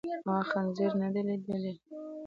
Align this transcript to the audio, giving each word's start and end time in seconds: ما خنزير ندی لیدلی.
ما 0.27 0.37
خنزير 0.49 0.91
ندی 1.01 1.21
لیدلی. 1.27 1.73